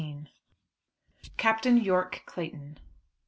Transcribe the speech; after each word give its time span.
CAPTAIN 1.37 1.77
YORKE 1.77 2.23
CLAYTON. 2.25 2.79